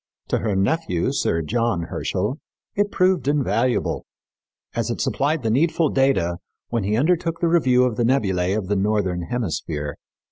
To 0.29 0.39
her 0.39 0.55
nephew, 0.55 1.11
Sir 1.13 1.43
John 1.43 1.83
Herschel, 1.83 2.39
it 2.73 2.89
proved 2.89 3.27
invaluable, 3.27 4.03
as 4.73 4.89
it 4.89 4.99
supplied 4.99 5.43
the 5.43 5.51
needful 5.51 5.89
data 5.89 6.37
"when 6.69 6.83
he 6.83 6.97
undertook 6.97 7.39
the 7.39 7.47
review 7.47 7.83
of 7.83 7.97
the 7.97 8.03
nebulæ 8.03 8.57
of 8.57 8.67
the 8.67 8.75
northern 8.75 9.21
hemisphere." 9.29 9.97